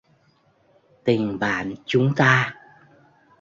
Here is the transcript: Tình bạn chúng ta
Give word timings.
Tình 1.05 1.39
bạn 1.39 1.73
chúng 1.85 2.13
ta 2.15 2.55